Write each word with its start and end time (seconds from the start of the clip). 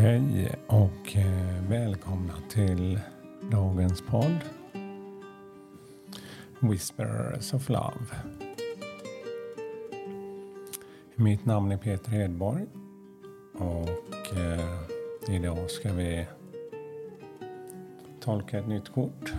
Hej 0.00 0.54
och 0.66 1.16
eh, 1.16 1.62
välkomna 1.68 2.34
till 2.48 3.00
dagens 3.50 4.02
podd 4.02 4.38
Whispers 6.60 7.54
of 7.54 7.68
Love. 7.68 8.06
Mitt 11.14 11.44
namn 11.44 11.72
är 11.72 11.76
Peter 11.76 12.10
Hedborg 12.10 12.66
och 13.54 14.36
eh, 14.38 15.34
idag 15.34 15.70
ska 15.70 15.92
vi 15.92 16.26
tolka 18.20 18.58
ett 18.58 18.68
nytt 18.68 18.88
kort. 18.88 19.32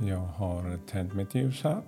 Jag 0.00 0.18
har 0.18 0.78
tänt 0.86 1.14
mitt 1.14 1.34
ljus 1.34 1.62
här. 1.64 1.82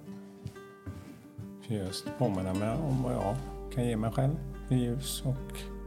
För 1.63 1.75
just 1.75 2.19
påminna 2.19 2.55
mig 2.55 2.71
om 2.71 3.03
vad 3.03 3.13
jag 3.13 3.37
kan 3.75 3.87
ge 3.87 3.97
mig 3.97 4.13
själv 4.13 4.37
i 4.69 4.75
ljus 4.75 5.23
och 5.25 5.78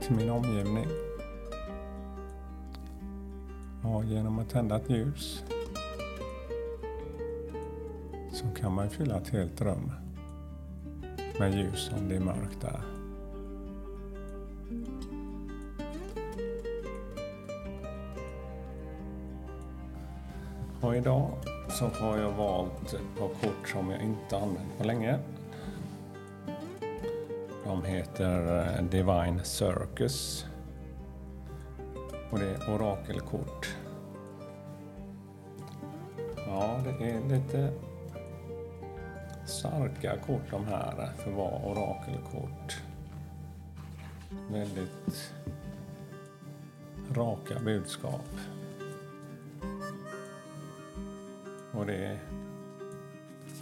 till 0.00 0.16
min 0.16 0.30
omgivning. 0.30 0.86
Och 3.82 4.04
genom 4.04 4.38
att 4.38 4.50
tända 4.50 4.76
ett 4.76 4.90
ljus 4.90 5.44
så 8.32 8.44
kan 8.60 8.72
man 8.72 8.90
fylla 8.90 9.16
ett 9.16 9.28
helt 9.28 9.60
rum 9.60 9.92
med 11.38 11.54
ljus 11.54 11.90
om 11.98 12.08
det 12.08 12.16
är 12.16 12.20
mörkt 12.20 12.60
där. 12.60 12.80
Och 20.80 20.96
idag 20.96 21.30
så 21.68 21.86
har 21.86 22.18
jag 22.18 22.32
valt 22.32 22.92
ett 22.92 23.18
par 23.18 23.28
kort 23.28 23.68
som 23.68 23.90
jag 23.90 24.02
inte 24.02 24.36
använt 24.36 24.78
på 24.78 24.84
länge. 24.84 25.18
De 27.70 27.84
heter 27.84 28.58
eh, 28.58 28.84
Divine 28.84 29.44
Circus. 29.44 30.46
Och 32.30 32.38
det 32.38 32.46
är 32.46 32.74
orakelkort. 32.74 33.76
Ja, 36.36 36.80
det 36.84 37.10
är 37.10 37.20
lite 37.28 37.72
starka 39.46 40.16
kort 40.16 40.50
de 40.50 40.66
här 40.66 41.12
för 41.16 41.30
att 41.30 41.36
vara 41.36 41.64
orakelkort. 41.64 42.82
Väldigt 44.50 45.34
raka 47.12 47.60
budskap. 47.64 48.28
Och 51.72 51.86
det 51.86 52.18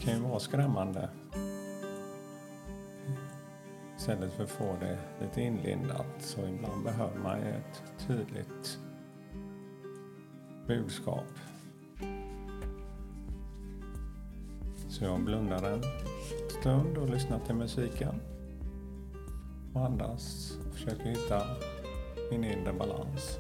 kan 0.01 0.15
ju 0.15 0.21
vara 0.21 0.41
skrämmande. 0.41 1.09
Istället 4.09 4.33
för 4.33 4.45
att 4.45 4.51
få 4.51 4.77
det 4.81 4.99
lite 5.21 5.43
inlindat 5.43 6.07
så 6.19 6.41
ibland 6.41 6.85
behöver 6.85 7.19
man 7.19 7.41
ju 7.41 7.49
ett 7.49 7.83
tydligt 8.07 8.79
budskap. 10.67 11.25
Så 14.89 15.05
jag 15.05 15.25
blundar 15.25 15.63
en 15.63 15.83
stund 16.61 16.99
och 16.99 17.11
lyssnar 17.11 17.39
till 17.39 17.55
musiken. 17.55 18.21
Och 19.75 19.85
andas 19.85 20.57
och 20.67 20.75
försöker 20.75 21.05
hitta 21.05 21.43
min 22.31 22.45
inre 22.45 22.73
balans. 22.73 23.39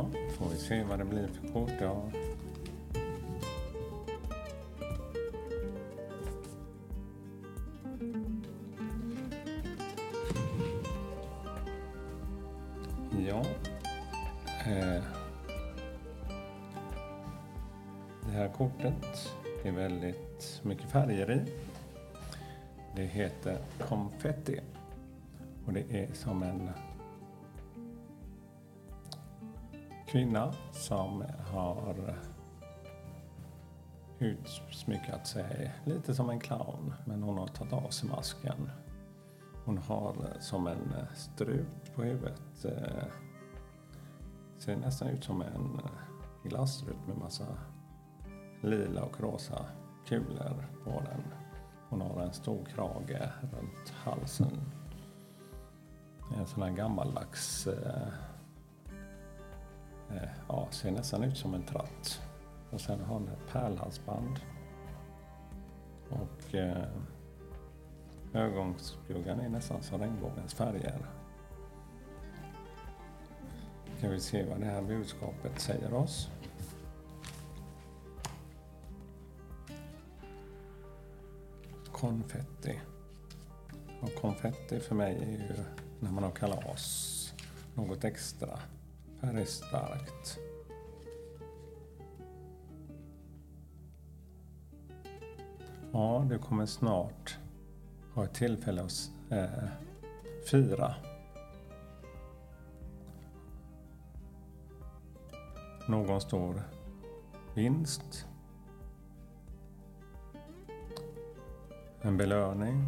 Ja, 0.00 0.06
får 0.30 0.48
vi 0.48 0.56
se 0.56 0.82
vad 0.82 0.98
det 0.98 1.04
blir 1.04 1.28
för 1.28 1.48
kort. 1.52 1.70
Ja. 1.80 2.02
Ja. 13.28 13.44
Eh. 14.66 15.02
Det 18.26 18.32
här 18.32 18.48
kortet 18.48 19.32
är 19.64 19.72
väldigt 19.72 20.60
mycket 20.62 20.90
färger 20.90 21.30
i. 21.30 21.40
Det 22.96 23.04
heter 23.04 23.58
konfetti. 23.88 24.60
Och 25.66 25.72
det 25.72 25.84
är 25.90 26.12
som 26.12 26.42
en 26.42 26.70
kvinna 30.10 30.52
som 30.72 31.24
har 31.52 32.16
utsmyckat 34.18 35.26
sig 35.26 35.74
lite 35.84 36.14
som 36.14 36.30
en 36.30 36.40
clown. 36.40 36.94
Men 37.04 37.22
hon 37.22 37.38
har 37.38 37.46
tagit 37.46 37.72
av 37.72 37.88
sig 37.88 38.08
masken. 38.08 38.70
Hon 39.64 39.78
har 39.78 40.14
som 40.40 40.66
en 40.66 40.94
strut 41.14 41.94
på 41.94 42.02
huvudet. 42.02 42.40
Ser 44.58 44.76
nästan 44.76 45.08
ut 45.08 45.24
som 45.24 45.42
en 45.42 45.80
glasstrut 46.42 47.06
med 47.06 47.18
massa 47.18 47.46
lila 48.60 49.02
och 49.02 49.20
rosa 49.20 49.66
kulor 50.06 50.66
på 50.84 50.90
den. 50.90 51.22
Hon 51.88 52.00
har 52.00 52.20
en 52.20 52.32
stor 52.32 52.64
krage 52.64 53.28
runt 53.42 53.88
halsen. 53.88 54.72
En 56.38 56.46
sån 56.46 56.62
här 56.62 56.70
gammaldags 56.70 57.66
Eh, 57.66 58.29
Eh, 60.10 60.28
ja, 60.48 60.68
ser 60.70 60.90
nästan 60.90 61.24
ut 61.24 61.36
som 61.36 61.54
en 61.54 61.62
tratt. 61.62 62.20
Och 62.70 62.80
sen 62.80 63.00
har 63.00 63.14
han 63.14 63.28
ett 63.28 63.52
pärlhalsband. 63.52 64.40
Och 66.10 66.54
eh, 66.54 66.86
ögonskuggan 68.34 69.40
är 69.40 69.48
nästan 69.48 69.82
som 69.82 70.00
regnbågens 70.00 70.54
färger. 70.54 71.06
Kan 74.00 74.10
vi 74.10 74.20
se 74.20 74.44
vad 74.44 74.60
det 74.60 74.66
här 74.66 74.82
budskapet 74.82 75.60
säger 75.60 75.94
oss. 75.94 76.30
Konfetti. 81.92 82.80
Och 84.00 84.14
konfetti 84.14 84.80
för 84.80 84.94
mig 84.94 85.16
är 85.22 85.30
ju 85.30 85.64
när 86.00 86.10
man 86.10 86.24
har 86.24 86.30
kalas. 86.30 87.34
Något 87.74 88.04
extra 88.04 88.58
här 89.22 89.34
är 89.34 89.44
starkt. 89.44 90.38
Ja, 95.92 96.26
du 96.28 96.38
kommer 96.38 96.66
snart 96.66 97.38
ha 98.14 98.24
ett 98.24 98.34
tillfälle 98.34 98.82
att 98.82 99.10
eh, 99.30 99.68
fira. 100.50 100.94
Någon 105.88 106.20
stor 106.20 106.62
vinst. 107.54 108.26
En 112.02 112.16
belöning. 112.16 112.86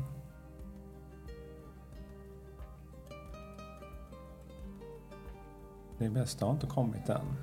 Det 6.02 6.10
bästa 6.10 6.44
har 6.44 6.52
inte 6.52 6.66
kommit 6.66 7.08
än. 7.08 7.36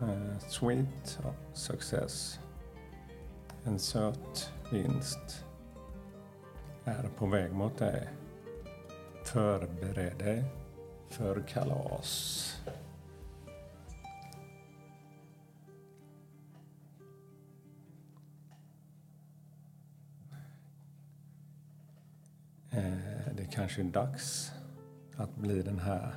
Eh, 0.00 0.38
sweet 0.38 1.18
success. 1.52 2.40
En 3.64 3.78
söt 3.78 4.52
vinst 4.72 5.44
är 6.84 7.08
på 7.18 7.26
väg 7.26 7.52
mot 7.52 7.78
dig. 7.78 8.08
Förbered 9.24 10.18
dig 10.18 10.44
för 11.08 11.42
kalas. 11.48 12.52
Eh, 22.70 23.34
det 23.36 23.44
kanske 23.52 23.82
är 23.82 23.84
dags 23.84 24.52
att 25.16 25.36
bli 25.36 25.62
den 25.62 25.78
här 25.78 26.14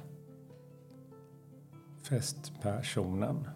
festpersonen. 2.10 3.48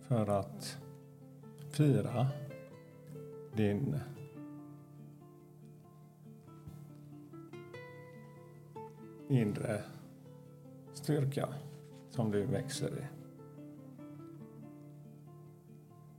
För 0.00 0.26
att 0.26 0.78
fira 1.70 2.26
din 3.56 4.00
inre 9.28 9.82
styrka 10.92 11.48
som 12.10 12.30
du 12.30 12.46
växer 12.46 12.98
i. 12.98 13.06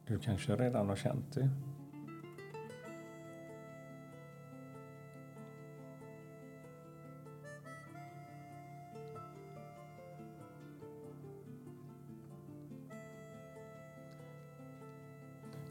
Du 0.07 0.19
kanske 0.19 0.55
redan 0.55 0.89
har 0.89 0.95
känt 0.95 1.33
det. 1.33 1.49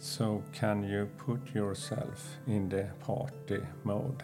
So 0.05 0.45
can 0.53 0.85
you 0.85 1.09
put 1.17 1.55
yourself 1.55 2.37
in 2.47 2.69
the 2.69 2.91
party 3.01 3.61
mode? 3.83 4.23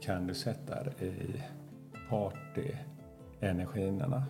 Kan 0.00 0.26
du 0.26 0.34
sätta 0.34 0.82
dig 0.82 1.08
i 1.08 1.42
party-energierna? 2.10 4.22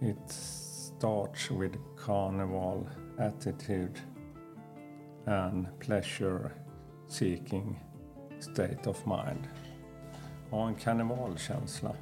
It 0.00 0.30
starts 0.30 1.50
with 1.50 1.76
carnival 1.96 2.88
attitude 3.18 4.00
and 5.26 5.66
pleasure 5.78 6.50
seeking 7.08 7.80
state 8.40 8.86
of 8.86 9.06
mind. 9.06 9.48
Ha 10.50 10.68
en 10.68 10.74
karnevalkänsla. 10.74 11.94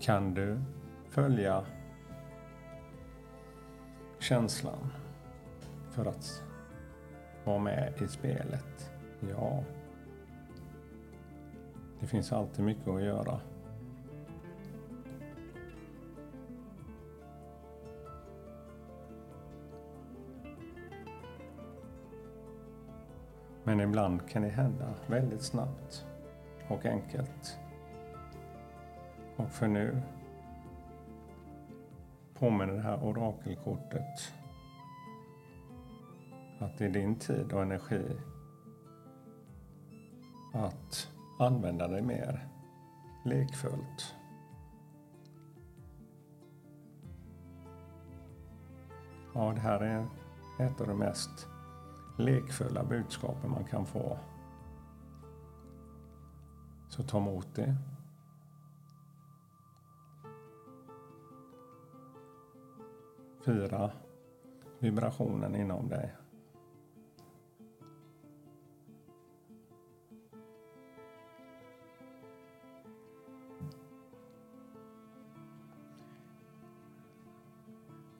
Kan 0.00 0.34
du 0.34 0.60
följa 1.08 1.64
känslan 4.18 4.92
för 5.90 6.06
att 6.06 6.42
vara 7.44 7.58
med 7.58 7.92
i 8.02 8.08
spelet? 8.08 8.90
Ja. 9.30 9.64
Det 12.00 12.06
finns 12.06 12.32
alltid 12.32 12.64
mycket 12.64 12.88
att 12.88 13.02
göra. 13.02 13.40
Men 23.68 23.80
ibland 23.80 24.28
kan 24.28 24.42
det 24.42 24.48
hända 24.48 24.94
väldigt 25.06 25.42
snabbt 25.42 26.06
och 26.68 26.86
enkelt. 26.86 27.58
Och 29.36 29.50
för 29.50 29.68
nu 29.68 30.02
påminner 32.34 32.74
det 32.74 32.80
här 32.80 33.04
orakelkortet 33.04 34.34
att 36.58 36.78
det 36.78 36.84
är 36.84 36.90
din 36.90 37.14
tid 37.14 37.52
och 37.52 37.62
energi 37.62 38.16
att 40.54 41.08
använda 41.38 41.88
dig 41.88 42.02
mer 42.02 42.48
lekfullt. 43.24 44.14
Ja, 49.34 49.52
det 49.54 49.60
här 49.60 49.80
är 49.80 50.06
ett 50.58 50.80
av 50.80 50.86
de 50.86 50.98
mest 50.98 51.48
lekfulla 52.18 52.84
budskapen 52.84 53.50
man 53.50 53.64
kan 53.64 53.86
få. 53.86 54.18
Så 56.88 57.02
ta 57.02 57.18
emot 57.18 57.54
det. 57.54 57.76
Fira 63.44 63.90
vibrationen 64.78 65.54
inom 65.56 65.88
dig. 65.88 66.14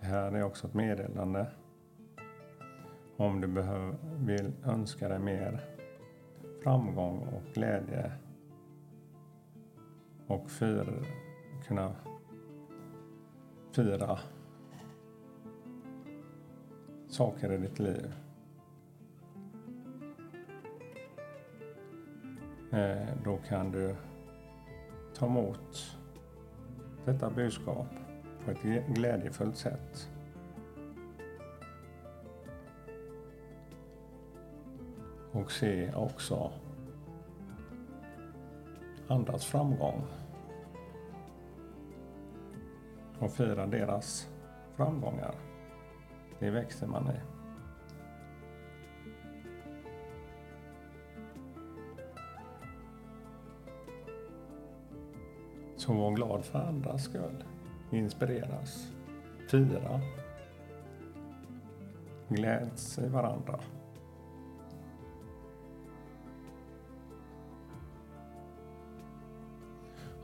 Det 0.01 0.07
här 0.07 0.33
är 0.33 0.43
också 0.43 0.67
ett 0.67 0.75
meddelande 0.75 1.47
om 3.19 3.41
du 3.41 3.47
vill 4.17 4.53
önska 4.65 5.09
dig 5.09 5.19
mer 5.19 5.61
framgång 6.63 7.19
och 7.19 7.55
glädje 7.55 8.13
och 10.27 10.51
fira, 10.51 11.05
kunna 11.67 11.95
fira 13.73 14.19
saker 17.09 17.53
i 17.53 17.57
ditt 17.57 17.79
liv. 17.79 18.15
Eh, 22.73 23.09
då 23.25 23.37
kan 23.37 23.71
du 23.71 23.97
ta 25.15 25.27
emot 25.27 25.97
detta 27.05 27.31
budskap 27.31 27.89
på 28.45 28.51
ett 28.51 28.87
glädjefullt 28.95 29.57
sätt. 29.57 30.09
Och 35.33 35.53
se 35.53 35.95
också 35.95 36.51
andras 39.09 39.45
framgång 39.45 40.03
och 43.19 43.31
fira 43.31 43.67
deras 43.67 44.29
framgångar. 44.77 45.35
Det 46.39 46.51
växer 46.51 46.87
man 46.87 47.11
i. 47.11 47.21
Så 55.77 55.93
var 55.93 56.11
glad 56.11 56.45
för 56.45 56.59
andras 56.59 57.05
skull. 57.05 57.45
Inspireras. 57.91 58.93
Fira. 59.51 60.01
Gläds 62.29 62.99
i 62.99 63.09
varandra. 63.09 63.61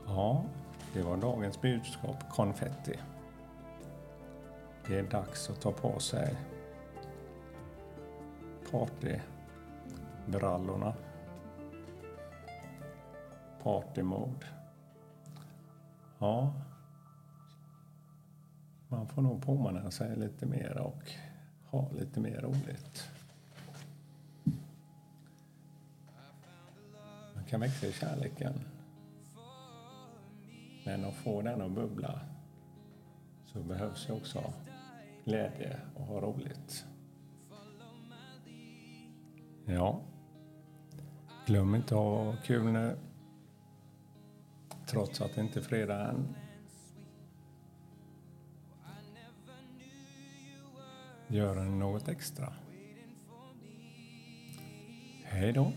Ja, 0.07 0.43
det 0.93 1.01
var 1.01 1.17
dagens 1.17 1.61
budskap 1.61 2.29
konfetti. 2.29 2.99
Det 4.87 4.99
är 4.99 5.03
dags 5.03 5.49
att 5.49 5.61
ta 5.61 5.71
på 5.71 5.99
sig 5.99 6.35
partybrallorna. 8.71 10.93
partymod. 13.65 14.45
Ja, 16.19 16.53
man 18.87 19.07
får 19.07 19.21
nog 19.21 19.43
påminna 19.43 19.91
sig 19.91 20.15
lite 20.15 20.45
mer 20.45 20.77
och 20.77 21.11
ha 21.69 21.89
lite 21.91 22.19
mer 22.19 22.41
roligt. 22.41 23.09
Man 27.35 27.43
kan 27.49 27.59
växa 27.59 27.87
i 27.87 27.91
kärleken. 27.91 28.53
Men 30.85 31.05
att 31.05 31.15
få 31.15 31.41
den 31.41 31.61
att 31.61 31.71
bubbla 31.71 32.19
så 33.45 33.59
behövs 33.59 34.09
ju 34.09 34.13
också 34.13 34.53
glädje 35.25 35.79
och 35.95 36.05
ha 36.05 36.21
roligt. 36.21 36.85
Ja. 39.65 40.01
Glöm 41.45 41.75
inte 41.75 41.95
att 41.95 42.01
ha 42.01 42.35
kul 42.43 42.71
nu. 42.71 42.97
Trots 44.87 45.21
att 45.21 45.35
det 45.35 45.41
inte 45.41 45.59
är 45.59 45.63
fredag 45.63 46.09
än. 46.09 46.35
Gör 51.27 51.55
något 51.55 52.07
extra. 52.07 52.53
Hej 55.23 55.53
då 55.53 55.71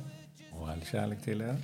och 0.53 0.69
all 0.69 0.83
kärlek 0.83 1.23
till 1.23 1.41
er. 1.41 1.57